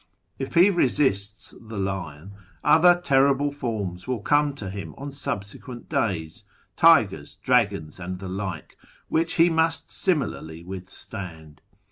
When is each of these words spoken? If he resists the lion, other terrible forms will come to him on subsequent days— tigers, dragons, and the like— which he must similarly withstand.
If 0.39 0.55
he 0.55 0.71
resists 0.71 1.53
the 1.61 1.77
lion, 1.77 2.31
other 2.63 2.99
terrible 2.99 3.51
forms 3.51 4.07
will 4.07 4.17
come 4.21 4.55
to 4.55 4.71
him 4.71 4.95
on 4.97 5.11
subsequent 5.11 5.89
days— 5.89 6.43
tigers, 6.75 7.35
dragons, 7.43 7.99
and 7.99 8.17
the 8.17 8.27
like— 8.27 8.77
which 9.09 9.33
he 9.35 9.51
must 9.51 9.91
similarly 9.91 10.63
withstand. 10.63 11.61